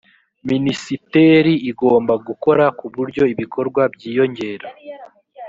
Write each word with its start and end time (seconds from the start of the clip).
minisiteri 0.49 1.53
igomba 1.69 2.13
gukora 2.27 2.63
ku 2.77 2.85
buryo 2.95 3.23
ibikorwa 3.33 3.81
byiyongera. 3.93 4.67